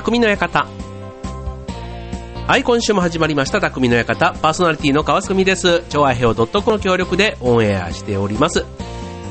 [0.00, 0.66] 匠の館。
[2.46, 4.32] はい、今週も始まりました、匠の館。
[4.40, 5.82] パーソナリティの川澄です。
[5.90, 8.64] 超愛平洋 .com の協力でオンエアしております。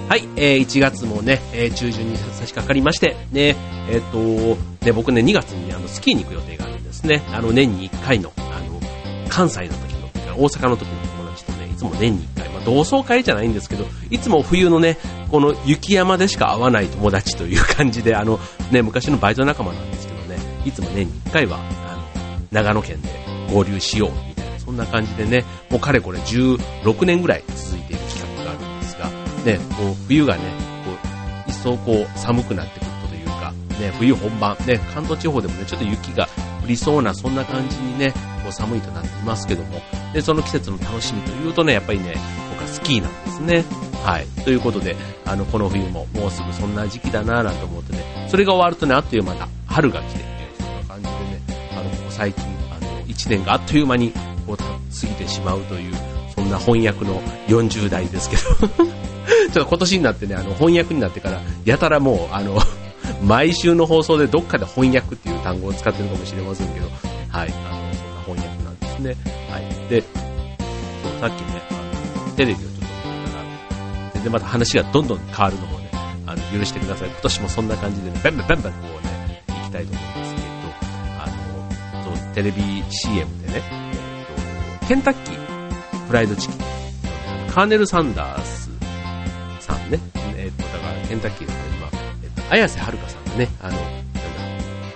[0.07, 3.55] はい、えー、1月もね、えー、中旬に差し掛かりまして、ね、
[3.89, 7.23] えっ、ー、と、ね、僕ね、2月にあのスキーに行く予定があるんですね。
[7.33, 8.79] あの、年に1回の、あの、
[9.27, 9.95] 関西の時
[10.27, 14.99] の、大阪の時の友達とね、いつも年に1回、まあ、同窓会じゃないんですけど、いつも冬のね、
[15.31, 18.39] この雪山でしか会わない友達という感じで、あの、
[18.71, 20.08] ね、昔のバイト仲間なんです、
[20.65, 23.09] いつも年に1回は、あの、長野県で
[23.53, 29.09] 合流しようみたいな、そんな感じでね、もうかれこれ16年ぐらい続いている企画があるんですが、
[29.45, 30.41] ね、こう、冬がね、
[30.85, 36.27] こう、一層こう、寒くなってくるというか、ね、冬本番、ね、関東地方でもね、ちょっと雪が
[36.63, 38.13] 降りそうな、そんな感じにね、
[38.43, 39.81] こう寒いとなっていますけども、
[40.13, 42.15] で、その季節の楽しみというとね、やっぱりね、
[42.51, 43.63] 僕はスキーなんですね。
[44.03, 44.27] はい。
[44.43, 50.28] ということで、あの、この冬ももうすぐそんな時期だなぁなんて思ってね、それが終わるとね、あっという間だ、春が来て、
[52.19, 54.11] 最近、あの、1年があっという間に、
[54.45, 54.63] こう、過
[55.07, 55.93] ぎてしまうという、
[56.35, 62.59] そんな翻訳の40代ですけど ちょっと今年になってね、あの、翻訳になってから、やたらもう、あの
[63.23, 66.87] 毎週の放送でどっかで翻訳っていう単語を使ってるかもしれませんけど、
[67.29, 67.93] はい、あの、
[68.25, 69.15] そんな翻訳なんですね。
[69.49, 69.89] はい。
[69.89, 70.01] で、
[71.21, 72.85] さっきね、あの、テレビをちょっと見
[73.31, 75.89] たら、全然また話がどんどん変わるのもね、
[76.27, 77.07] あの、許してください。
[77.07, 80.28] 今年もそんな感じでね、バンバンバンバンこうね、行きたいと思うんです、
[82.33, 86.57] テレビ CM でね、えっと、ケンタッキーフライドチキン、
[87.51, 88.69] カーネル・サンダース
[89.59, 89.99] さんね、
[90.37, 91.89] えっと、だからケンタッキーだから今、
[92.23, 94.21] えっと、綾瀬はるかさんがね、あの、なんだ、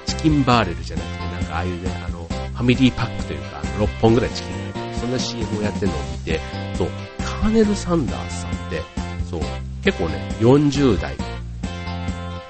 [0.05, 6.39] チキンバーレルじゃなくて、なんかああいうね、あの、ファミリーパックというか、6本ぐらいチキンが入ってそんな CM をやってるのを見て、
[6.75, 6.87] そう、
[7.19, 8.81] カーネル・サンダースさんって、
[9.29, 9.41] そう、
[9.83, 11.15] 結構ね、40代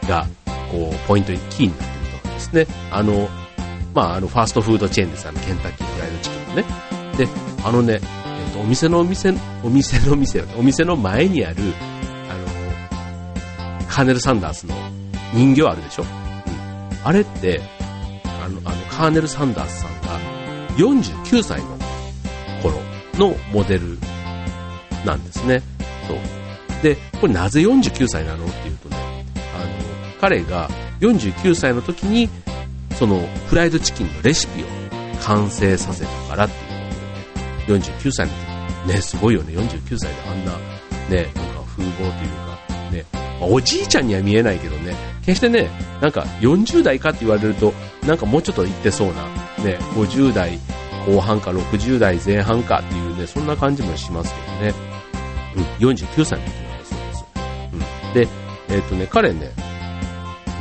[0.08, 0.28] が、
[0.72, 2.67] こう、ポイントにキーになってると思うんですね。
[2.92, 3.30] あの、
[3.93, 6.65] まあ、あの、ファーストフードチェーンですあの、ケンタッキーフライドチキンのね。
[7.17, 7.27] で、
[7.64, 9.33] あのね、えっと、お店のお店、
[9.64, 11.55] お店の店、お店の前にある、
[12.30, 12.33] あ
[13.81, 14.76] の、カーネル・サンダースの
[15.33, 16.09] 人形あるでしょ、うん、
[17.04, 17.61] あれって、
[18.43, 20.20] あの、あの、カーネル・サンダースさんが
[20.77, 21.77] 49歳の
[22.61, 22.80] 頃
[23.14, 23.99] のモデル
[25.05, 25.61] なんですね。
[26.08, 26.83] そう。
[26.83, 28.45] で、これなぜ49歳なの？
[28.45, 28.98] っていうとね、
[29.55, 32.30] あの、彼が49歳の時に、
[33.03, 34.65] そのフライドチキンのレシピを
[35.23, 36.71] 完成させたからっていう。
[37.67, 38.33] ことでね、49歳の
[38.86, 40.53] 時、ね、すごいよね、49歳であんな、
[41.09, 43.05] ね、なんか風貌というか、ね、
[43.42, 45.69] まあ、おじいちゃんには見えないけどね、決してね、
[45.99, 47.73] なんか40代かって言われると、
[48.08, 49.25] なんかもうちょっと言ってそうな、
[49.65, 50.58] ね、50代
[51.05, 54.73] 後半か60代前半かっていうね、そんな感じもしますけどね。
[55.58, 56.53] うん、49歳の時
[58.13, 58.27] で、
[58.69, 59.52] えっ、ー、とね、彼ね、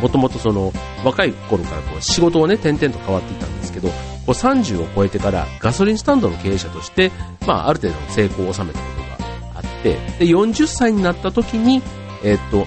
[0.03, 0.73] もともとその、
[1.05, 3.95] 若い頃からこう仕事をね、点々と変わっていたんですけど、こ
[4.29, 7.13] う30を超えてからガソリンスタンドの経営者として、
[7.47, 8.85] まあ、ある程度の成功を収めたこ
[9.19, 11.83] とがあって、で、40歳になった時に、
[12.25, 12.67] えっ、と、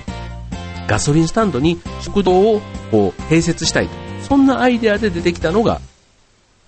[0.87, 3.93] ガソリンスタンドに食堂をこう併設したいと。
[4.21, 5.81] そんなアイデアで出てきたのが、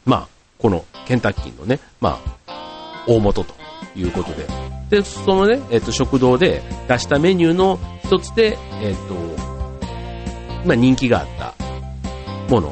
[0.05, 0.27] まあ、
[0.59, 3.55] このケンタッキーのね、まあ、大元と
[3.95, 4.47] いうことで。
[4.89, 9.36] で、そのね、えっ、と、食堂で出したメニューの一つで、えっ、と、
[10.67, 11.55] まあ、人気があった
[12.49, 12.69] もの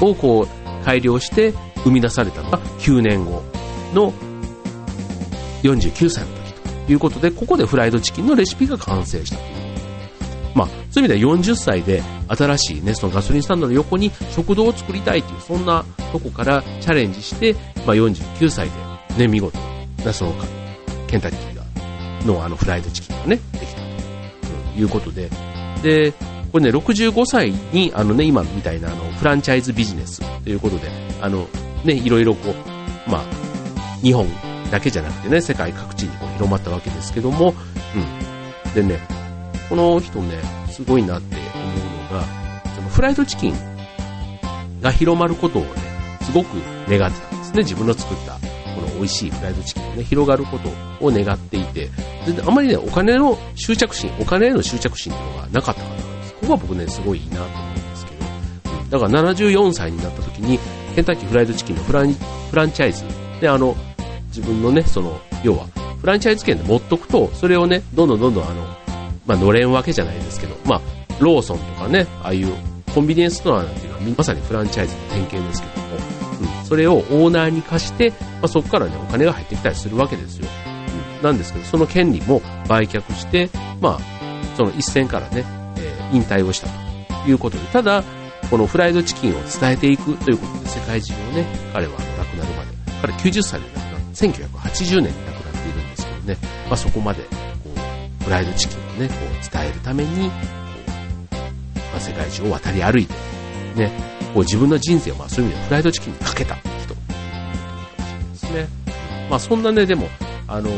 [0.00, 1.52] をこう改良して
[1.84, 3.42] 生み出されたのが9年後
[3.94, 4.12] の
[5.62, 6.52] 49歳の時
[6.86, 9.58] ということで、ここでフライドチキンのレシピが完成したという。
[10.54, 17.54] まあ、そういう意味では40歳で新しいね、そのガソリンスタンドの横に食堂を作りたいという、そんなとこからチャレンジして、
[17.86, 18.68] まあ、49歳
[19.16, 19.58] でね、見事、
[20.12, 20.34] その
[21.06, 21.64] ケンタッキーが、
[22.24, 25.30] のあのフライドチキンがね、できたということで、
[25.82, 26.14] で、
[26.52, 30.88] これね、65歳に、あのね、今みたいなあのフランチャイズビジネスということで、
[31.20, 31.48] あの、
[31.84, 32.54] ね、いろいろこ
[33.06, 33.22] う、まあ、
[34.02, 34.26] 日本
[34.70, 37.54] だけじゃなくてね、世界各地にこう広まったわけですけども、
[38.66, 38.74] うん。
[38.74, 39.00] でね、
[39.68, 40.38] この人ね、
[40.70, 42.26] すごいなって思うのが、
[42.74, 43.54] そのフライドチキン
[44.80, 45.68] が広まることをね、
[46.22, 46.54] すごく
[46.88, 47.62] 願ってたんですね。
[47.62, 48.34] 自分の作った
[48.74, 50.68] この美味しいフライドチキンがね、広がること
[51.04, 51.90] を願っていて、
[52.26, 56.07] であまりね、お金の執着心、お金への執着心っていうのがなかったから。
[56.48, 58.24] ここは僕ね、すごいいいなと思うんですけど、
[58.80, 60.58] うん、だから74歳になった時に、
[60.94, 63.04] ケンタッキーフライドチキンのフランフランチャイズ
[63.38, 63.76] で、あの、
[64.28, 65.66] 自分のね、その、要は、
[66.00, 68.62] フランチャイズ権で持っとくと、それをね、どんどんどんどんあの、
[69.26, 70.80] まあ、のれんわけじゃないですけど、まあ、
[71.20, 72.50] ローソンとかね、ああいう
[72.94, 75.96] コンビニエンスストアなんていうのはまさにフランチャイズの典型ですけども、
[76.60, 80.48] うん、それをオーナーに貸して、まあ、そこからね、お金が入ってきたりするわけですよ。
[81.18, 83.50] うん、なんですけど、その権利も売却して、
[83.82, 85.57] まあ、その一線からね、
[86.12, 86.68] 引退をした
[87.22, 88.04] ということで、ただ、
[88.50, 92.70] このフライドチキンを伝えていくということで世界中をね、彼は亡くなるまで、
[93.02, 97.28] 彼90歳で亡くなって、1980年に亡くなっているんですけどね、まあ、そこまで、こ
[98.20, 100.36] う、フライドチキンをね、こう伝えるために、こ
[101.32, 101.38] う、
[101.92, 103.14] まあ、世界中を渡り歩いて、
[103.76, 103.92] ね、
[104.34, 107.00] こう自分の人生をまあそういう意味でフライドチキンにかけた人で
[108.34, 108.68] すね。
[109.30, 110.08] まあそんなね、でも、
[110.46, 110.70] あの、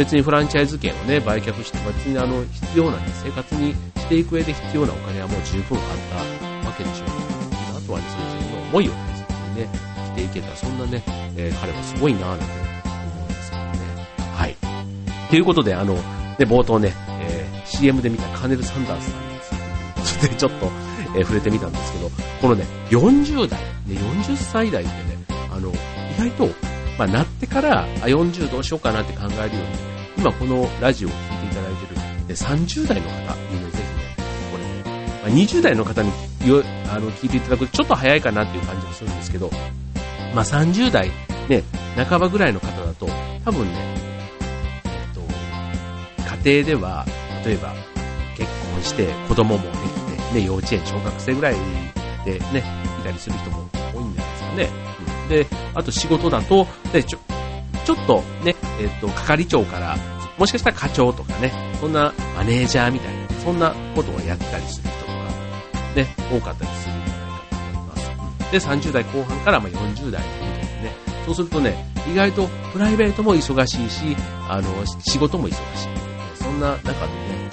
[0.00, 5.84] 別にフランチャイズ権をね、売却して、別にあの、必要な、ね、生活にしていく上で必要なお金はもう十分あっ
[6.62, 7.08] たわけでしょう
[7.76, 9.68] あとはね、そういう自分の思いを大切にね、
[10.16, 11.02] 生きていけた、そんなね、
[11.36, 13.68] えー、彼はすごいなぁなんて思うんですけどね。
[14.32, 14.56] はい。
[15.28, 16.00] ということで、あの、ね、
[16.38, 20.70] 冒頭ね、えー、CM で見たカーネル・サンダースさんについて、ちょっと、
[21.14, 22.10] えー、触れてみたんですけど、
[22.40, 25.18] このね、40代、ね、40歳代ってね、
[25.52, 26.48] あの、意外と、
[26.98, 29.89] まあ、なってから、あ、40どうしようかなって考えるように、
[30.20, 34.16] 今このラジオを聴いていただいてる、ね、30代の方にね、ぜひね、
[34.52, 36.10] これ、ね、まあ、20代の方に
[36.46, 36.62] よ
[36.92, 39.50] あの聞いていただくとちょっと早いかなっていう感じがするんですけど、
[40.34, 41.10] まあ、30代、
[41.48, 41.64] ね、
[41.96, 43.08] 半ばぐらいの方だと、
[43.46, 43.74] 多分ね、
[44.84, 45.22] えっと、
[46.46, 47.06] 家庭では、
[47.42, 47.72] 例えば、
[48.36, 51.54] 結婚して子供もできてね、幼稚園、小学生ぐらい
[52.26, 52.62] でね、
[53.00, 54.68] いたりする人も多いんじゃないですかね。
[55.22, 57.18] うん、で、あと仕事だと、でちょ
[57.90, 59.96] ちょっとね、えっ、と、係長から、
[60.38, 65.12] もしかしたら課長とかね、そんなマネージャーみたいな、そんなことをやったりする人とか、
[65.96, 68.52] ね、多かったりするんじゃないかと思います。
[68.52, 70.94] で、30代後半からま40代みたいなね、
[71.26, 74.16] そうするとね、意外とプライベートも忙しいし、
[74.48, 75.58] あの、仕事も忙しい。
[76.36, 77.50] そんな中でね、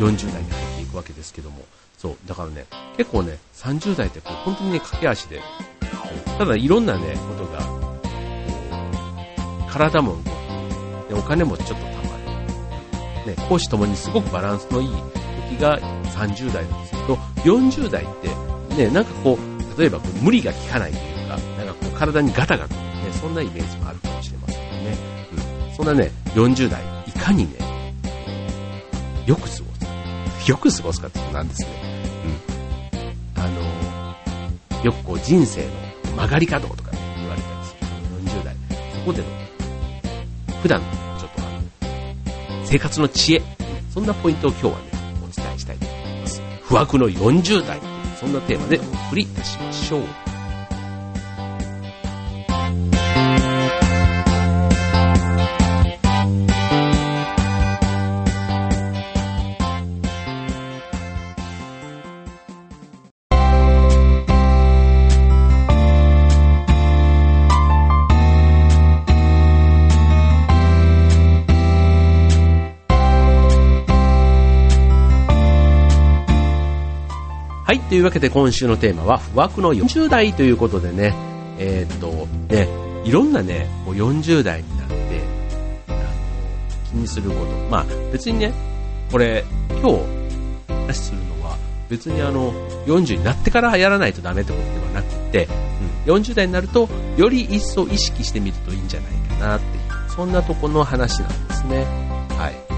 [0.00, 1.64] 40代に入っていくわけですけども、
[1.98, 2.66] そう、だからね、
[2.96, 5.40] 結構ね、30代ってこう本当にね、駆け足で、
[6.36, 7.47] ただいろんなね、こと、
[9.70, 10.24] 体も動く、
[11.08, 11.92] でお金もちょっとたま
[13.24, 13.34] る。
[13.34, 14.88] ね、講師ともにすごくバランスのいい
[15.50, 18.06] 時が30代なんですけど、40代っ
[18.68, 22.84] て、ね、なんかこう、例えばこう無理が効かないというか、なんかこう体にガタがくる、ね、
[23.20, 24.96] そんなイメージもあるかもしれませんね。
[25.68, 25.74] うん。
[25.74, 27.58] そんなね、40代、いかにね、
[29.26, 30.50] よく過ごす。
[30.50, 31.68] よく過ごすかってなんですね。
[33.36, 33.42] うん。
[33.42, 35.68] あのよくこう人生の
[36.16, 38.40] 曲がり角とかね、言われたりする。
[38.40, 38.56] 40代。
[38.94, 39.28] そこでの、
[40.62, 40.80] 普段
[41.18, 43.42] ちょっとあの、生活の知恵、
[43.92, 44.78] そんなポイントを今日はね、
[45.22, 46.42] お伝えしたいと思います。
[46.62, 47.80] 不惑の40代、
[48.18, 50.27] そんなテーマでお送りいたしましょう。
[77.68, 81.14] はいというわけで今週のテーマは、不惑の40代ということでね、
[81.58, 82.66] えー、っと、ね、
[83.04, 84.94] いろんなね、こう40代になって、
[86.90, 87.52] 気にすること。
[87.70, 88.54] まあ、別にね、
[89.12, 89.44] これ、
[89.82, 91.58] 今日、話するのは、
[91.90, 92.54] 別にあの、
[92.86, 95.46] 40になってからやらないとダメってことではなくて、
[96.06, 96.88] うん、40代になると、
[97.18, 101.84] より一層意識してみるといいんじゃないかなっていう、そんなとこの話なんですね。
[102.30, 102.77] はい。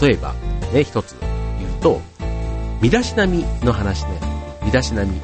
[0.00, 0.34] 例えば、
[0.72, 1.14] ね、一つ
[1.58, 2.00] 言うと、
[2.80, 4.18] 身だしなみの話ね。
[4.64, 5.20] 身だしなみ。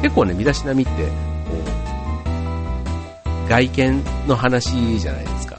[0.00, 1.02] 結構ね、身だしなみって、こ
[3.44, 5.58] う、外見の話じゃないですか。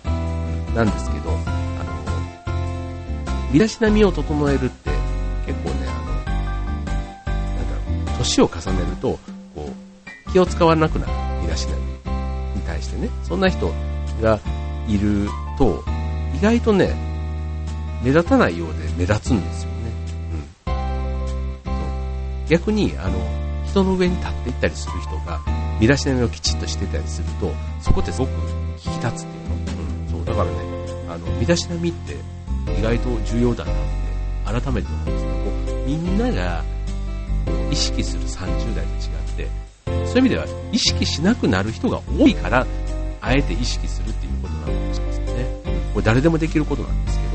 [0.74, 2.54] なんですけど、あの、
[3.52, 4.90] 身だしなみを整えるって、
[5.46, 7.76] 結構ね、あの、なんだ
[8.08, 9.20] ろう、年を重ねると、
[9.54, 9.70] こ
[10.28, 11.12] う、気を使わなくなる
[11.44, 11.82] 身だしなみ
[12.60, 13.72] に対してね、そんな人
[14.20, 14.40] が
[14.88, 15.30] いる
[15.60, 15.84] と、
[16.36, 17.05] 意外とね、
[18.04, 19.76] 目立たないようで目立つんですよね。
[21.68, 22.48] うん。
[22.48, 23.20] 逆に、あの、
[23.66, 25.40] 人の上に立っていったりする人が、
[25.80, 28.32] 身だしなみをきちっとしてたりすると、そこってすごく
[28.86, 30.16] 引き立つっていうの。
[30.16, 30.24] うん。
[30.24, 30.58] そう、だからね、
[31.10, 32.16] あの、身だしなみって
[32.78, 35.26] 意外と重要だなって、改めて思うんです
[35.66, 36.64] けど、みんなが、
[37.72, 42.66] 意識する30代と違って、そういう意味では意識しなくなる人が多いから、
[43.22, 45.34] あえて意識するっていうことなのかもしれませんね。
[45.94, 47.35] これ誰でもできることなんですけど、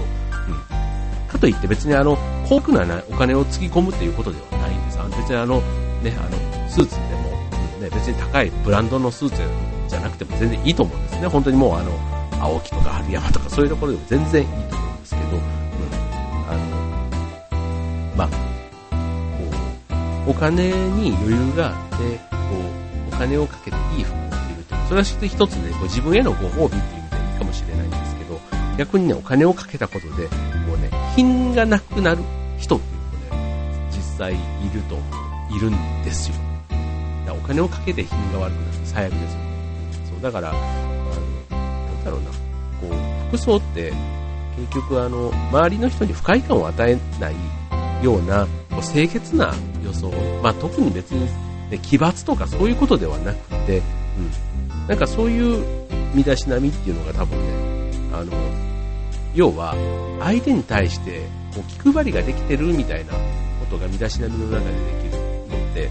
[1.30, 2.18] かといって別にあの、
[2.48, 4.98] 高価なお金をつぎ込むっていうことではないんです。
[4.98, 5.60] あの別にあの、
[6.02, 7.30] ね、あの、スーツでも、
[7.80, 9.42] ね、別に高いブランドのスーツ
[9.88, 11.26] じゃなくても全然いいと思うんですね。
[11.28, 11.92] 本当にもうあの、
[12.40, 15.42] 青木とか春山とかそういうところでも全然いいと思うんですけど、うん。
[16.48, 18.36] あの、まあ、こ
[20.26, 22.36] う、お金に余裕があって、こ
[23.10, 28.40] う、お金をかけていい服を着るという、それは一つね、こう自分へのご褒美っていう意味でいいかもしれないんですけど、
[28.78, 30.28] 逆にね、お金をかけたことで、
[31.16, 32.22] 品がなくなる
[32.58, 34.36] 人っていうのもね、実際い
[34.72, 34.96] ると、
[35.54, 36.36] いるんですよ。
[37.26, 39.44] だお金をかけて品が悪くなる最悪ですよね。
[40.10, 42.34] そう、だから、あの、なんだろうな、こ
[42.90, 43.92] う、服装って、
[44.56, 47.34] 結局あの、周りの人に不快感を与えない
[48.02, 49.54] ような、こう清潔な
[49.92, 50.10] 装
[50.42, 51.26] まあ特に別に、
[51.70, 54.86] ね、奇抜とかそういうことではなくて、うん。
[54.88, 55.64] なんかそういう
[56.14, 58.32] 身だしなみっていうのが多分ね、あの、
[59.34, 59.74] 要は、
[60.20, 61.20] 相手に対して、
[61.54, 63.18] こう、気配りができてるみたいなこ
[63.70, 65.90] とが身だしなみの中でできるのって、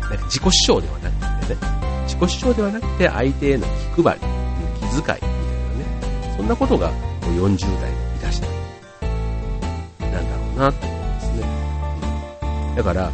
[0.00, 1.10] なんか自己主張ではな
[1.40, 1.60] くてね、
[2.04, 6.94] 自己主張ではなくて相手への気配り、気遣いみたいなね、そんなことがこ
[7.28, 12.76] う40代の身だしなみなんだろうなって思いますね。
[12.76, 13.12] だから、こ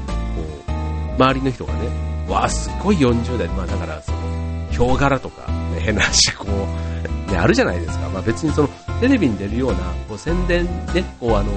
[0.68, 4.18] う、周りの人がね、わあ、すっごい40代、まあだから、その、
[4.70, 6.95] ヒョウ柄とか、ね、変な話、こう、
[7.36, 8.08] ね、あるじゃないですか。
[8.08, 8.68] まあ別にその、
[9.00, 9.78] テレビに出るような、
[10.08, 11.52] こう、宣伝で、こう、あの、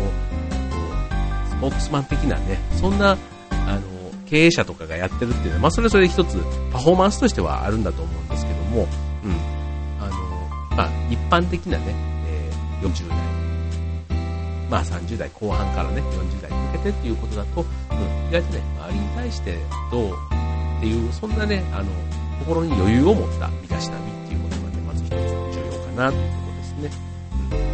[1.49, 3.17] スポークスマン的なね、そんな、
[3.51, 3.81] あの、
[4.25, 6.37] 経営者とかがやってるっていうのは、まあそれそれ一つ、
[6.71, 8.87] パフォーマンスとしてはあるんだと思うんですけども、
[9.23, 9.31] うん。
[10.01, 11.95] あの、まあ一般的なね、
[12.27, 13.17] えー、40代、
[14.69, 19.57] まあ30代後半からね、40代に向けてっていうことだと、うん、意外とね、周りに対して
[19.91, 20.11] どう
[20.77, 21.85] っていう、そんなね、あの、
[22.39, 24.19] 心に余裕を持った身だしなみ
[25.99, 26.89] なっていうことですね。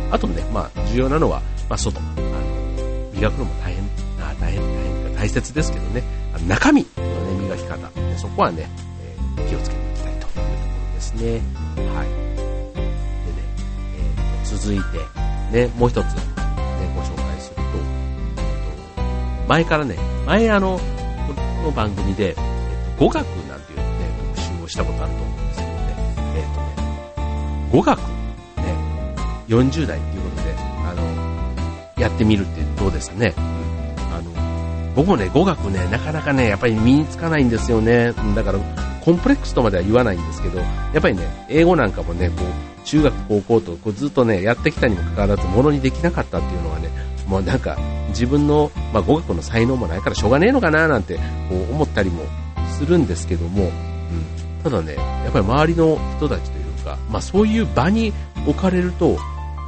[0.08, 2.00] うん、あとね、まあ、重要なのは、まあ、外。
[2.00, 2.16] あの、
[3.14, 3.84] 磨くのも大変、
[4.20, 6.04] あ大変、大変、大切ですけどね、
[6.34, 7.88] あの中身のね、磨き方。
[8.16, 8.70] でそこはね、
[9.38, 10.40] えー、気をつけていきたいというとこ
[10.88, 11.22] ろですね。
[11.94, 12.08] はい。
[12.08, 13.42] でね、
[13.98, 14.80] えー、続い
[15.52, 16.22] て、ね、もう一つ、ね、
[16.96, 20.80] ご紹介すると、えー、と前からね、前あの、
[21.28, 22.42] この番組で、えっと、
[23.06, 23.86] 語学なんていうね、
[24.36, 25.76] 特集をしたことあると思うんですけどね、
[26.36, 28.15] えっーとね、語学、
[29.48, 33.34] 40代っていうことで、あの、やってみるってどうですかね。
[33.38, 38.14] あの、僕もね、語学ね、なかなかね、やっぱり身につかないんですよね。
[38.36, 38.60] だから、
[39.04, 40.66] コンプレックスとまでは言わないんですけど、や
[40.98, 46.90] っぱりね、英語なんかもね、こう、中学、高校とこうずっとね、やってきたにもかかわらず、ものにできなかったっていうのがね、
[47.28, 47.78] もうなんか、
[48.10, 51.18] 自分の、まあ、語学の才能もないからしょうがねえのかななんて
[51.50, 52.24] こう思ったりも
[52.70, 58.14] するんですけども、うん、ただね、やっぱり周りの人たちというか、まあ、そういう場に
[58.48, 59.18] 置かれると、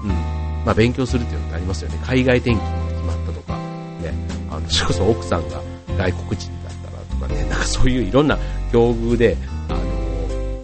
[0.04, 0.38] うん
[0.68, 1.98] まあ、勉強するっていうのってありますよね。
[2.04, 4.14] 海外転勤が決まったとか、ね、
[4.52, 5.62] あの、それこそ奥さんが
[5.98, 8.38] 外国人だったらとかね、なんかそういういろんな
[8.74, 9.38] 境遇で、
[9.70, 9.80] あの、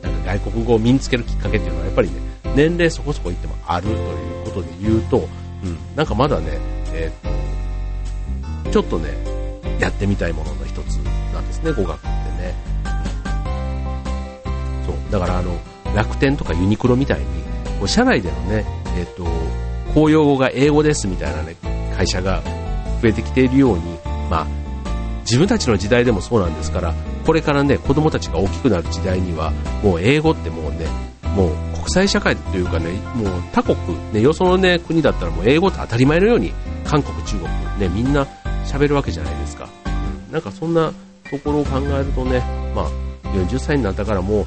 [0.02, 2.16] なんか外国語を身につけるきっかけっていうのはやっぱりね、
[2.54, 5.30] 年齢そこそこいってもあるということで言うと、
[5.64, 6.48] うん、なんかまだね、
[6.92, 9.08] えー、っと、ちょっとね、
[9.80, 10.98] やってみたいものの一つ
[11.34, 12.54] なんですね、語学ってね。
[14.86, 15.12] そう。
[15.12, 15.58] だからあの、
[15.96, 17.26] 楽天とかユニクロみたいに、
[17.80, 18.66] こう社内でのね、
[18.98, 19.26] えっ、と、
[19.94, 21.56] 公用語が英語ですみたいなね、
[21.96, 22.42] 会社が
[23.02, 23.84] 増えてきているように、
[24.30, 24.48] まあ、
[25.22, 26.94] 自分たちの時代でもそうなんですから、
[27.26, 29.52] これからね、子供たちが大きくなる時代には、
[29.84, 30.88] もう英語ってもうね、
[31.36, 33.78] もう国際社会というかね、もう他国、
[34.14, 36.54] ね、よそのね、国だったらもう英語って当たり前のように、
[36.86, 37.48] 韓国、中国、
[37.80, 38.28] ね、みんな
[38.66, 39.68] 喋るわけじゃないですか。
[40.32, 40.92] なんかそんな
[41.30, 42.40] ところを考えるとね、
[42.76, 42.88] まあ、
[43.34, 44.46] 40歳になったからも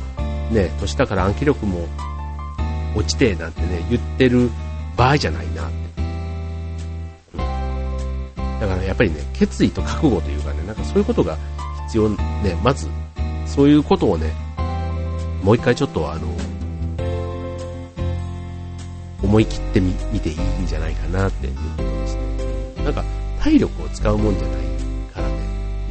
[0.50, 1.86] う、ね、年だから暗記力も
[2.96, 4.50] 落ちてなんてね、言ってる
[4.96, 5.76] 場合じゃないなって。
[7.34, 11.36] うん、だからやっぱりね、決意と覚悟というかね、なんかそういうことが
[11.86, 12.16] 必要、ね、
[12.64, 12.88] まず、
[13.44, 14.32] そういうことをね、
[15.42, 16.26] もう一回ちょっとあの、
[19.22, 22.84] 思い切ってみ見ていいんじゃないかなっていうことですね。
[22.84, 23.04] なんか、
[23.40, 24.60] 体力を使うもんじゃない
[25.12, 25.34] からね、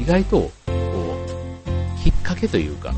[0.01, 2.93] 意外と、こう、きっかけというか、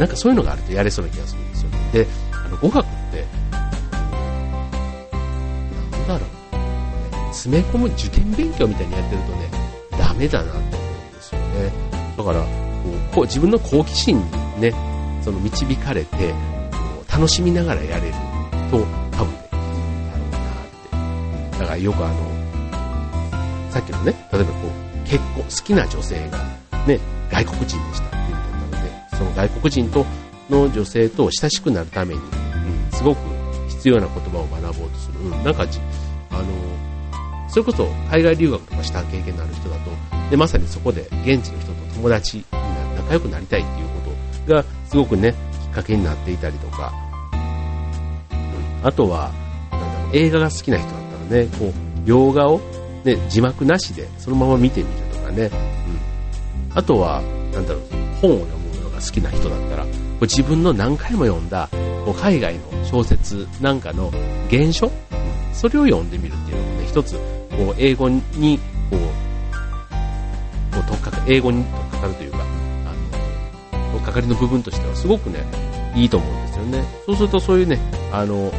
[0.00, 1.78] なんかそういうのがあるとやれそうな気がするんですよね。
[1.92, 3.26] で、あの、語学って、
[5.92, 6.30] なんだろう、
[7.34, 9.50] 詰め込む受験勉強みたいにやってるとね、
[9.98, 10.68] ダメだなって思う
[11.10, 11.70] んですよね。
[12.16, 14.16] だから、こう、こう自分の好奇心
[14.56, 14.72] にね、
[15.22, 16.34] その導かれて、こ
[17.06, 18.14] う楽しみながらやれる
[18.70, 18.78] と、
[19.10, 19.48] 多分ね、
[20.94, 22.16] いいんだからよくあの、
[23.70, 24.68] さっきのね、例えばこ
[25.04, 26.38] う、結婚、好きな女性が
[26.86, 26.98] ね、
[27.30, 28.19] 外国人でした
[29.20, 30.06] その外国人と
[30.48, 33.18] の女性と親しくなるために、うん、すごく
[33.68, 35.20] 必要な言葉を学ぼうとする。
[35.20, 35.66] うん、なんか
[36.30, 39.90] あの、それこそ海外留学とかした経験のある人だと、
[40.30, 44.12] で、まさにそこで現地の人と友達にな仲良くなりたいっていうこ
[44.46, 45.34] とがすごくね、
[45.64, 46.90] きっかけになっていたりとか、
[48.82, 49.30] うん、あとは、
[49.70, 51.72] なんだろう、映画が好きな人だったらね、こう、
[52.06, 52.58] 洋画を、
[53.04, 55.50] ね、字幕なしでそのまま見てみるとかね、
[56.72, 56.78] うん。
[56.78, 57.20] あとは、
[57.52, 57.82] なんだろう、
[58.22, 58.59] 本を読む
[59.00, 61.68] 好きな人だったら、こう自分の何回も読んだ
[62.04, 64.10] こう海外の小説なんかの
[64.50, 64.90] 原書、
[65.52, 67.14] それを読んでみるっていうのもね、一つ、
[67.50, 68.58] こう、英語に、
[68.90, 75.44] こう、こう、とっかか、英語にとっかかるというか、あの、とっかかりの部分としてはすごくね、
[75.94, 76.84] いいと思うんですよね。
[77.06, 77.78] そうするとそういうね、
[78.12, 78.52] あの、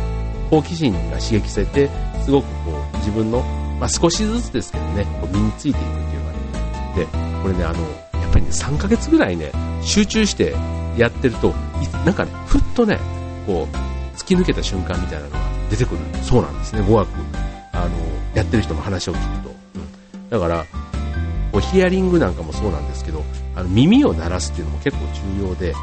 [0.50, 1.90] 好奇心が刺激されて、
[2.24, 3.42] すごくこう、自分の、
[3.80, 7.06] まあ、少しずつですけどね、こう身についていくっていうのがね、で、
[7.42, 8.11] これね、あの、
[8.52, 10.56] 3ヶ月ぐらいね、集中して
[10.98, 11.54] やってると、
[12.06, 13.00] なんかね、ふっとね、
[13.46, 15.40] こう、突き抜けた瞬間みたいなのが
[15.70, 17.08] 出てくるそうなんですね、語学、
[17.74, 17.90] あの、
[18.36, 19.56] やってる人の話を聞くと。
[19.76, 20.30] うん。
[20.30, 20.66] だから、
[21.52, 23.24] こうヒアリングなんかもそうなんですけど、
[23.56, 25.06] あの耳を鳴らすっていうのも結構
[25.38, 25.76] 重要で、うん。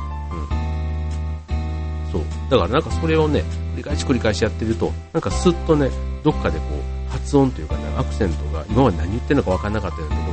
[2.10, 2.22] そう。
[2.50, 3.44] だからなんかそれをね、
[3.74, 5.90] 繰り返し繰り返しやってると、なんかスッとね、
[6.24, 6.64] どっかでこ
[7.08, 10.27] う、発音というかね、アクセントが今まで何言ってるのか分からなかったようなとこ、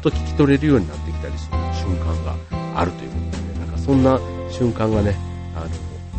[0.00, 2.34] っと聞き取れるようになってきたりする瞬間が
[2.74, 4.18] あるということでね、なんかそんな
[4.50, 5.14] 瞬間がね、
[5.54, 5.66] あの、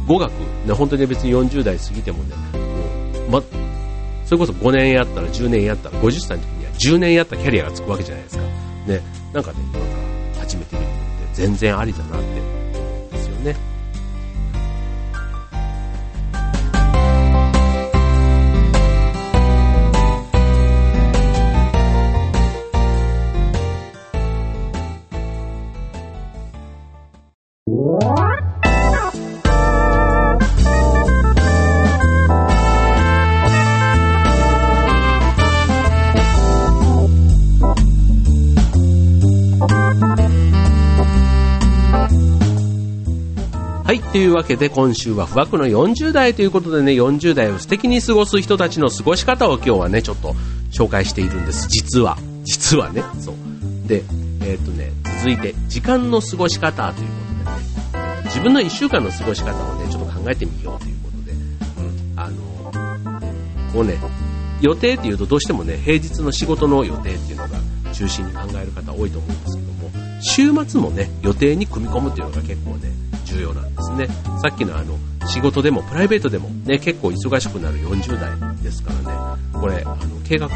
[0.08, 2.36] 語学、ね、本当に別に40代過ぎてもね、
[3.32, 3.44] もう、ま、
[4.26, 8.44] それこそ5年やったら10年やったら50歳の時には10年やったキャリアがつくわけじゃないですか。
[8.44, 9.02] ね、
[9.34, 9.80] なんかね、今か
[10.38, 10.96] ら始めてみるって
[11.34, 12.61] 全然ありだなって
[43.92, 50.34] はい、というわけで今週は不惑の40代ということでね、40代を素敵に過ごす人たちの過ごし方を今日はね、ちょっと
[50.72, 51.68] 紹介しているんです。
[51.68, 52.18] 実は。
[52.46, 53.04] 実はね。
[53.20, 53.36] そう。
[53.90, 54.02] で、
[54.44, 57.14] えーとね、続いて、時間の過ごし方というこ
[57.92, 63.98] とでね、自分の1週間の過ごし方をね、ちょっと考えてみようということで、うん、あの、こうね、
[64.62, 67.60] 予定っていうとどうしてもね、平日の仕事の予定っていうのが
[67.92, 69.62] 中心に考える方多いと思うんですけ
[70.48, 72.90] ども、週末もね、予定に組み込むっていうのが結構ね、
[73.32, 74.08] 重要なんですね。
[74.42, 80.50] さっきのあの、仕事でもプライベートでもね、結構忙しくなる40代ですからね、これ、あの、計画、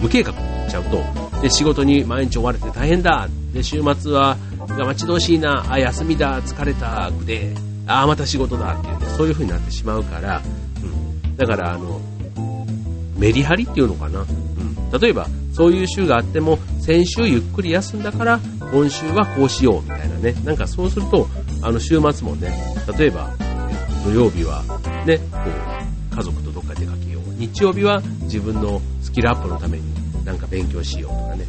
[0.00, 1.02] 無計画にいっちゃうと、
[1.40, 4.36] で、仕事に毎日追われて大変だで、週末は、
[4.68, 7.54] 待ち遠しいな、あ、休みだ、疲れた、で、
[7.86, 10.40] あ、また仕事だっていうね、そういう風になってしまうから、
[10.82, 11.36] うん。
[11.36, 12.00] だから、あの、
[13.16, 14.20] メリハリっていうのかな。
[14.20, 15.00] うん。
[15.00, 18.40] 例えば、そういう週があっても、先週ゆっくり休んだから、
[18.72, 20.34] 今週はこうしようみたいなね。
[20.44, 21.28] なんかそうすると、
[21.62, 22.52] あの週末もね、
[22.98, 23.30] 例えば、
[24.04, 24.62] 土曜日は
[25.06, 25.24] ね、こ
[26.10, 27.22] う、家族とどっか出かけよう。
[27.34, 31.44] 日曜日は自分のスキルアップのためになんか勉強しようとかね。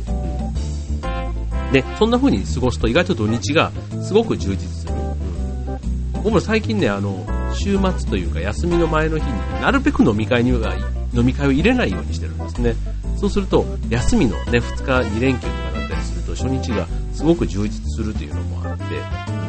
[1.66, 1.74] うん。
[1.74, 3.72] で、そんな風に過ごすと意外と土日が
[4.04, 4.94] すごく充実する。
[4.94, 6.12] うん。
[6.14, 10.76] 僕も最近ね、あの、週末というか休みの前の日に、なるべく飲み会には、
[11.14, 12.76] 飲み会を入れないようにしてるんですね。
[13.18, 19.43] そうすると、休みのね、2日2連休とかだったりすると、初日がすごく充実するというのもあって、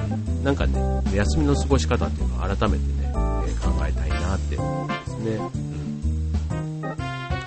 [0.44, 0.78] なんかね、
[1.14, 5.36] 休みの過ごし方っていうのを改めてね、え考えたいなって思うんですね。
[5.36, 6.82] うん。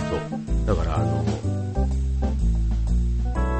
[0.09, 0.65] そう。
[0.65, 1.23] だから、あの、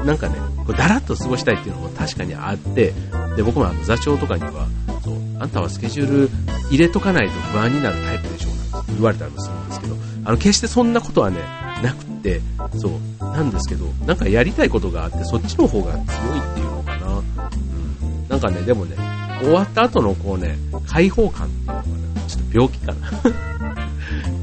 [0.04, 0.34] なんかね、
[0.66, 2.92] こうだらっと過ごしたいっていうのも確かにあって、
[3.36, 4.66] で、僕もあの座長とかには、
[5.04, 6.30] そう、あんたはスケジュール
[6.70, 11.38] 入れとかないと不安になるタイプでしょうなんて言われたりもするんですけど、あの、決してそんなことはね、
[11.84, 12.40] なくって、
[12.76, 17.06] そう、なんですけど、なんかやりたいことがあって、そっちの方が強いっていうのかな。
[17.18, 18.28] うん。
[18.28, 18.96] なんかね、でもね、
[19.40, 21.88] 終わった後のこうね、解放感っていうのがね、
[22.26, 23.88] ちょっと病気かな。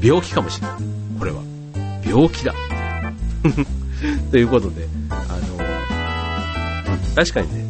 [0.02, 0.76] 病気かもしれない。
[1.18, 1.42] これは。
[2.04, 2.54] 病気だ。
[4.30, 5.56] ということで、あの、
[7.14, 7.64] 確かにね、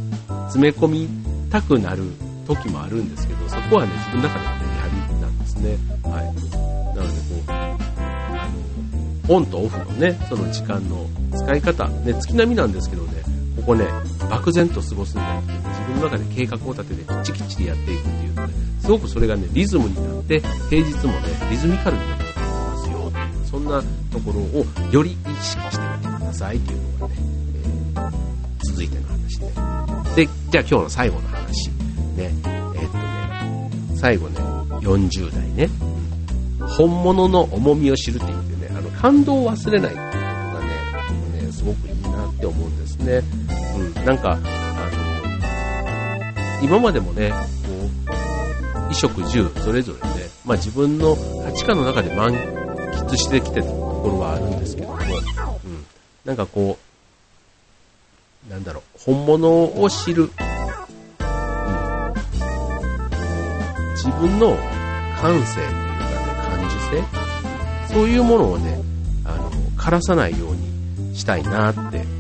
[0.46, 1.08] 詰め込み
[1.50, 2.04] たくなる
[2.46, 5.78] 時もあるんですけど、そこはね、自分の中ではメリハリなんですね。
[6.02, 6.24] はい。
[6.96, 8.48] なので、こう、あ
[9.28, 13.22] の、オンとオフのね、その時間の使い方、ね、月並みなんですけどね、
[13.56, 13.86] ここね、
[14.30, 21.18] 漠然と過ごすんじゃなくて、自分の中で計画を立てて、きっちきっちりやっていくっていうとね、すごくそれがね、リズムになって、平日もね、
[21.50, 28.26] リズミカルになっていきますよっていう、そんなところをより意識してみてくださいっていうのがね、えー
[28.64, 29.38] 続いての話
[30.14, 30.26] で。
[30.26, 31.68] で、じゃあ今日の最後の話。
[31.68, 31.72] ね、
[32.16, 34.38] えーっとね、最後ね、
[34.80, 35.68] 40代ね、
[36.76, 40.60] 本物の重みを知るって言ってね、あの、感動を忘れないっていうことが
[41.40, 43.22] ね、ね、すごくいいなって思うんですね。
[43.96, 44.38] うん、なんか、
[46.62, 48.16] 今までもね、こう、
[48.88, 55.86] 衣食住、それぞれね、まあ自分の価値観の中で満喫してきてたところはあるんですけども、うん、
[56.24, 56.78] なんかこ
[58.48, 60.30] う、なんだろう、本物を知る、うん、
[63.94, 64.56] 自分の
[65.20, 68.78] 感性というかね、感受性そういうものをね、
[69.24, 72.15] あの、枯らさないようにしたいなって。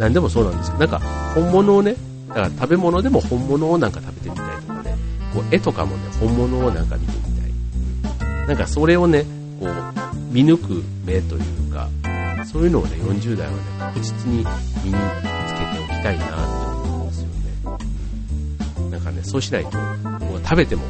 [0.00, 0.98] 何でもそうなんですけど、なんか
[1.34, 1.94] 本物をね、
[2.28, 4.96] だから食べ物でも本物をなんか食べてみたいとかね、
[5.34, 8.46] こう絵とかもね、本物をなんか見てみたい。
[8.48, 9.24] なんかそれをね、
[9.60, 11.88] こう、見抜く目というか、
[12.50, 14.38] そういうのをね、40代はね、確実に
[14.82, 14.96] 身に
[15.46, 16.34] つけておきたいなって
[16.88, 18.90] 思うんですよね。
[18.90, 20.82] なんかね、そうしないと、もう食べても、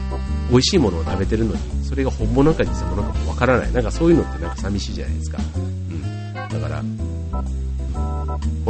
[0.51, 3.73] 美味しいものを食べてるのに、それが本物か偽物かもわからない。
[3.73, 5.39] なんかそういうのってなんか寂しいじゃないですか。
[5.57, 6.61] うん。
[6.61, 6.83] だから、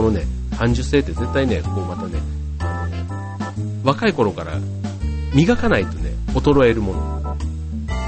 [0.00, 0.24] このね、
[0.56, 2.22] 感受性って絶対ね、こうまたね、
[2.60, 4.54] あの、若い頃から
[5.34, 7.36] 磨かないとね、衰えるもの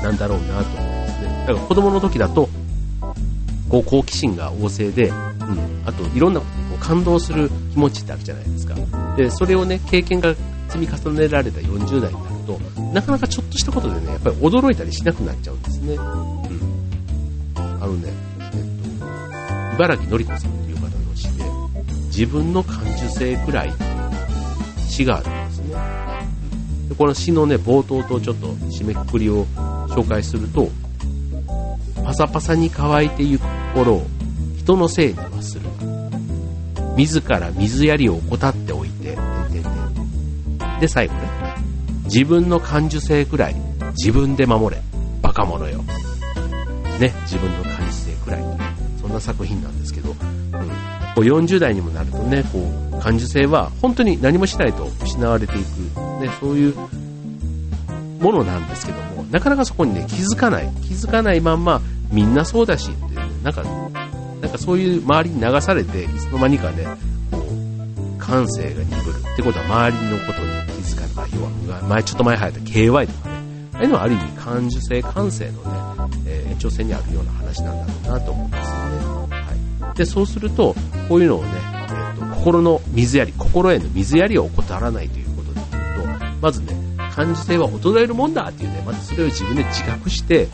[0.03, 1.45] なんだろうなと思うんですね。
[1.47, 2.49] だから子供の時だと、
[3.69, 8.75] こう好奇心が旺盛で、うん、あといろんなことにこう感動する気持ちってあるじゃないですか。
[9.19, 10.35] で、それをね、経験が
[10.71, 12.59] 積み重ねられた40代になると、
[12.95, 15.97] なかなかちょっとしたことでね、やっぱり驚いたりしなくなっちゃうんですね。
[15.97, 16.03] うん。
[17.83, 18.09] あのね、
[18.41, 18.57] え
[19.69, 20.62] っと、茨城のり子さん、
[22.14, 23.72] 自分の感受性くらい
[24.87, 25.75] 詩があるんですね。
[26.90, 29.46] でこの詩のね、冒頭とちょっと締めくくりを
[29.88, 30.68] 紹介すると、
[32.05, 34.07] パサパサに乾いてゆく心を
[34.59, 35.62] 人のせいにはする
[36.96, 39.16] 自ら水やりを怠っておいて、
[40.81, 41.20] で、最後ね、
[42.05, 43.57] 自分の感受性くらい
[43.96, 44.83] 自分で守れ、
[45.22, 45.83] バカ者よ。
[47.01, 48.42] ね、自分の感受性くらい。
[49.01, 50.14] そんな作品なんですけど、
[51.14, 52.59] こう40代にもなるとね、こ
[52.98, 55.66] う、感受性は本当に何もしないと失われていく、
[56.20, 56.75] ね、そういう
[58.20, 60.68] ものなんですけども、なかなかそこにね、気づかない。
[60.83, 63.62] 気づかないまんま、みんなそうだしっていう、なんか、
[64.40, 66.87] なんかそういう周りに流されて、いつの間にかね、
[67.31, 69.22] こう、感性が鈍る。
[69.33, 71.31] ってことは周りのことに気づかない。
[71.66, 73.35] 要は、前、ちょっと前流行った KY とかね、
[73.75, 79.22] ああいうのはある意味感受性、感性のね、えー、延長線にあるような話なんだろうなと思うんですよね。
[79.95, 80.75] で、そうすると、
[81.09, 86.77] こういうのをね、えーと、心の水やり、心への水やりを怠らないということで言うと、まずね、
[87.15, 90.49] 感受性は衰えるもんだっていうね、まずそれを自分で自覚して、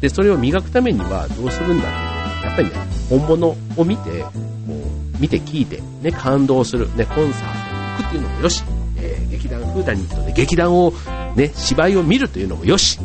[0.00, 2.74] で、それを磨くためにはどうするんだっていうやっぱりね、
[3.08, 4.30] 本物を見て、こ
[4.68, 8.64] う、見て聞いて、ね、感動する、ね、コンサートに行くっていうのもよし、
[8.98, 10.92] えー、劇団風太に行くとね、劇団を、
[11.36, 12.98] ね、芝居を見るというのもよし、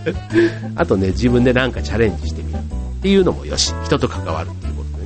[0.76, 4.50] あとね、自分でなんかチャレンジしてみるっていうのもよし、人と関わる。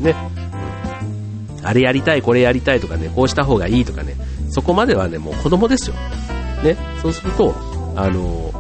[0.05, 0.15] ね、
[1.59, 4.15] うん、あれやりたい、これやりたいとかね、こうした方がいいとかね、
[4.51, 5.97] そこまではね、もう子供ですよ。
[6.63, 7.55] ね、そうすると、
[7.97, 8.53] あの、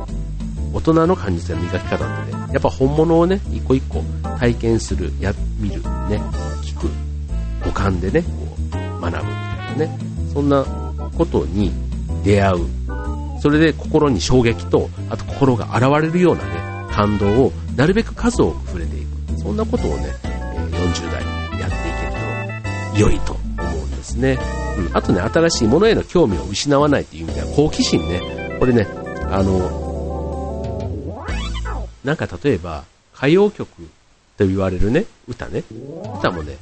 [0.73, 4.03] 大人の感受性の磨き方ってね、やっぱ本物をね、一個一個
[4.41, 5.77] 体験する、や、見る、
[6.09, 6.21] ね、
[6.63, 6.89] 聞く、
[7.65, 8.29] 五感でね、こ
[8.73, 9.99] う、学ぶみたいなね、
[10.33, 10.65] そんな
[11.17, 11.73] ことに
[12.25, 12.67] 出会う。
[13.41, 19.39] それで心に衝撃と、あと心が現れるようなね、感動をなるべく数多く触れていく。
[19.41, 20.07] そんなことをね、
[20.93, 21.23] 40代
[21.61, 22.13] やっていける
[22.95, 24.39] と良いと思うんですね。
[24.79, 28.87] うん、あとね、新しいものへの興味を失わないという意味では、好奇心ね、これね、
[29.31, 31.25] あの、
[32.05, 32.85] なんか例えば、
[33.17, 33.69] 歌謡曲
[34.37, 35.65] と言われるね、歌ね、
[36.19, 36.59] 歌もね、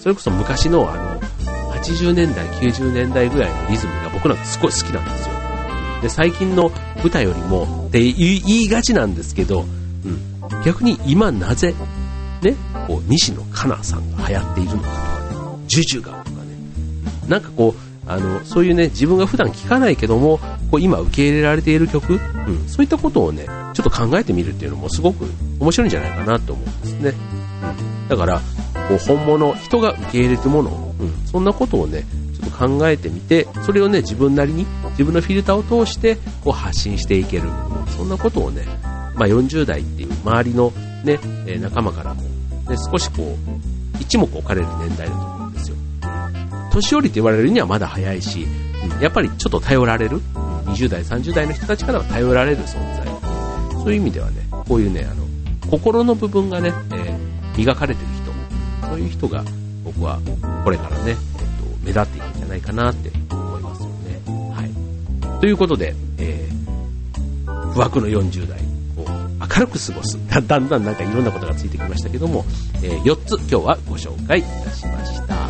[0.00, 1.20] それこそ昔のあの、
[1.78, 5.34] 80年代、90年代ぐらいのリズムが僕なんかすごい好きなんですよ。
[6.02, 6.72] で、最近の
[7.04, 11.74] 歌よりも、って言いがちなんですけど、うん、逆に今なぜ、
[12.42, 16.22] ね、こう、西野カナさんが流行っているのかとかね、ジュジュが
[17.28, 20.38] なんかこう、あの、そういうね、自分が普段聴かないけども、
[20.70, 22.16] こう今受け入れられている曲、う
[22.50, 25.24] ん、そういったことをね、ちょっと考えてみるっていうのもすごく
[25.60, 27.14] 面白いんじゃないかなと思うんですね。
[28.02, 28.08] うん。
[28.08, 28.40] だから、
[28.88, 37.44] こう本物、人が受け入れてるもの、うん、そんなことをね、ちょっと考えてみて、それをね、自分なりに、自分のフィルターを通して、こう発信していける。
[37.96, 38.66] そんなことをね、
[39.14, 40.72] まあ、40代っていう周りの
[41.04, 41.18] ね、
[41.60, 42.22] 仲間からも、
[42.72, 45.76] ね、少しこう、一目置かれる年代だと思うんですよ
[46.72, 48.46] 年寄りって言われるにはまだ早いし、
[49.00, 50.20] やっぱりちょっと頼られる、
[50.66, 53.06] 20代、30代の人たちからは頼られる存在。
[53.72, 54.36] そういう意味ではね、
[54.68, 55.26] こういうね、あの、
[55.70, 58.08] 心の部分がね、えー、磨かれてる
[58.80, 59.44] 人、そういう人が
[59.84, 60.18] 僕は
[60.64, 61.18] これからね、えっ、と、
[61.82, 64.20] 目立っていくんじゃないかなって思いますよね。
[64.54, 65.40] はい。
[65.40, 68.61] ということで、えー、不惑の40代
[69.54, 70.18] 明るく過ごす。
[70.28, 72.44] だんだんなんかいろんなことがついてきましたけども、
[72.82, 75.41] えー、4つ今日はご紹介いたしました。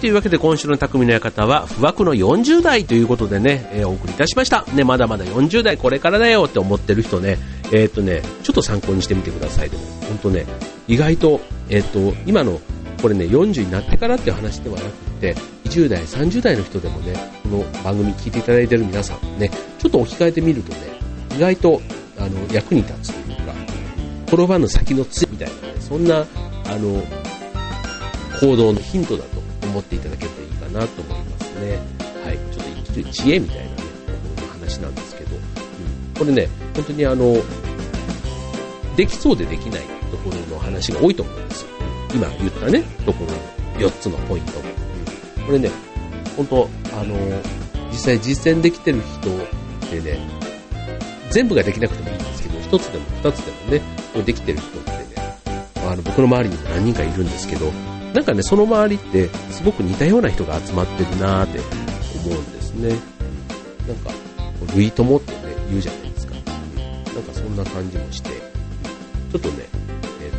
[0.00, 4.64] というわけで今週の匠の館は、不惑の40代ということでね、えー、お送りいたしました。
[4.72, 7.36] ね、まだまだ40代これからだよって思ってる人ね、
[7.72, 9.70] えっ、とね、ちょっと参考にしてみてください。
[9.70, 10.46] でも、ほんとね、
[10.86, 12.60] 意外と、えっ、と、今の、
[13.02, 15.34] これね、40になってからっていう話ではなくて、
[15.64, 20.78] 20代、30代の人でもね、この番組聞いていただいてる皆さんね、ちょっと置き換えてみるとね、
[21.36, 21.82] 意外と、
[22.18, 23.52] あの、役に立つというか、
[24.28, 26.24] 転ばぬ先の杖みたいなね、そんな、
[26.66, 27.02] あの、
[28.40, 31.78] 行動のヒントだと思っていただけるといいかなと思いますね。
[32.24, 32.38] はい。
[32.52, 35.42] ちょっと生きる知恵みたいなね、ところの話なんですけど、うん、
[36.18, 37.36] これね、本当にあの、
[38.96, 41.68] できそうでできないところの話が多いと思うんですよ。
[42.14, 44.52] 今言ったね、ところの4つのポイント。
[45.38, 45.70] うん、これね、
[46.36, 47.14] 本当あの、
[47.90, 50.18] 実際実践できてる人ってね、
[51.30, 54.98] 全部ができなくてもいいんですけど、1つでも2つでもね、これできてる人ってね、
[55.76, 57.72] あの僕の周りにも何人かいるんですけど、
[58.14, 61.60] なんかね、その周りってすごく似たような人が集まってるなーって
[62.28, 62.88] 思うんですね。
[63.86, 64.10] なんか、
[64.74, 66.34] 類友ってね、言うじゃないですか。
[66.34, 69.66] なんかそんな感じもして、ちょっとね、
[70.22, 70.30] え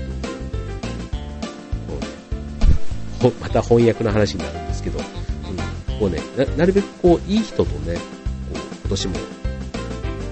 [3.25, 8.01] っ、と、また翻訳の話になるんですけど、うん、こうねな、なるべくこう、いい人とね、こ
[8.53, 9.15] う今年も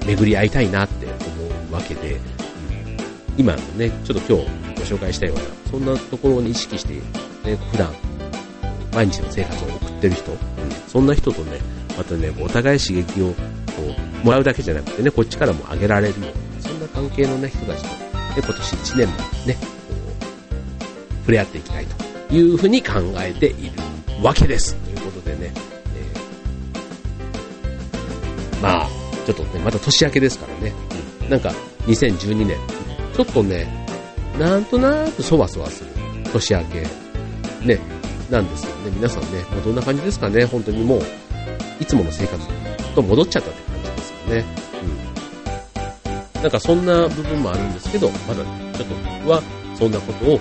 [0.07, 1.13] 巡り合いたいなって思
[1.71, 2.19] うわけで、うん、
[3.37, 6.99] 今のね、ちょっと今日ご紹介したような、そんなところに意識して
[7.47, 7.93] ね、普段、
[8.93, 10.37] 毎日の生活を送ってる人、うん、
[10.87, 11.59] そんな人とね、
[11.97, 13.35] またね、お互い刺激をこ
[14.21, 17.93] うもらうだけじゃなくてね、こっちからもあげられるような、そんな関係のね、人たちと、ね、
[18.35, 19.13] 今年1年も
[19.45, 19.57] ね、
[21.21, 23.71] 触れ合っていきたいというふうに考えている
[24.21, 24.75] わけです。
[24.75, 25.51] ということでね、
[25.95, 28.89] えー、まあ、
[29.25, 30.73] ちょっとね、また年明けですからね、
[31.23, 31.53] うん、なんか
[31.85, 32.57] 2012年、
[33.15, 33.87] ちょっとね、
[34.37, 35.91] なんとなくそわそわする。
[36.33, 37.06] 年明け。
[37.61, 37.79] ね、
[38.29, 38.91] なんですよね。
[38.95, 40.45] 皆さんね、もうどんな感じですかね。
[40.45, 41.01] 本当にもう、
[41.79, 42.47] いつもの生活
[42.95, 44.45] と戻っちゃったって感じですよね。
[46.35, 46.41] うん。
[46.41, 48.43] なんかそんな部分もあるんですけど、まだ、
[48.77, 49.41] ちょっと僕は
[49.75, 50.35] そんなことを、え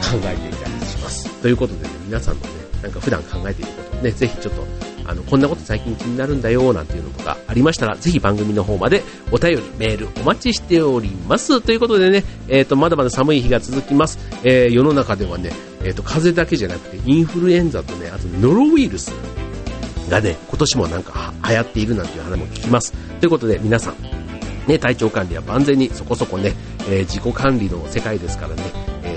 [0.00, 1.28] ー、考えていたりします。
[1.40, 2.48] ということでね、皆さんのね、
[2.82, 11.60] なんか普段考えていることね、ぜひちょっとあの、こんなこと最近気になるんだよ、なんていうのとかありましたら、ぜひ番組の方までお便り、メールお待ちしております。
[11.60, 14.18] ということでね、えっ、ー、と、まだまだ寒い日が続きます。
[14.44, 15.52] えー、世の中ではね、
[15.84, 19.12] え、ー、と、風邪だけじゃなくて、インフルエンザとね、あとノロウイルス
[20.08, 22.92] がね、今年もなんか流行っているなんていう話も聞きます。
[23.20, 23.96] ということで、皆さん、
[24.66, 26.54] ね、体調管理は万全にそこそこね、
[26.88, 28.62] えー、自己管理の世界ですからね、
[29.02, 29.16] え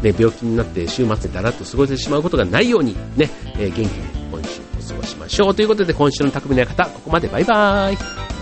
[0.00, 5.54] ー、ね、病気になって週末でだらっと過ごしてしまうことがないように、ね、えー、元気に今週お過ごしましょう。
[5.54, 8.33] ということで、今週の匠の館、ここまでバイバーイ。